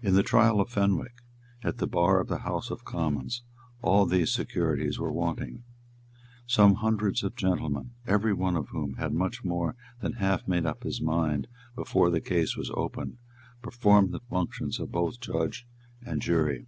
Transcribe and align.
In 0.00 0.14
the 0.14 0.22
trial 0.22 0.58
of 0.62 0.70
Fenwick 0.70 1.20
at 1.62 1.76
the 1.76 1.86
bar 1.86 2.18
of 2.18 2.28
the 2.28 2.38
House 2.38 2.70
of 2.70 2.86
Commons 2.86 3.42
all 3.82 4.06
these 4.06 4.32
securities 4.32 4.98
were 4.98 5.12
wanting. 5.12 5.64
Some 6.46 6.76
hundreds 6.76 7.22
of 7.22 7.36
gentlemen, 7.36 7.90
every 8.06 8.32
one 8.32 8.56
of 8.56 8.70
whom 8.70 8.94
had 8.94 9.12
much 9.12 9.44
more 9.44 9.76
than 10.00 10.14
half 10.14 10.48
made 10.48 10.64
up 10.64 10.82
his 10.84 11.02
mind 11.02 11.46
before 11.76 12.08
the 12.08 12.22
case 12.22 12.56
was 12.56 12.70
opened, 12.72 13.18
performed 13.60 14.12
the 14.12 14.20
functions 14.30 14.78
both 14.88 15.16
of 15.16 15.20
judge 15.20 15.66
and 16.06 16.22
jury. 16.22 16.64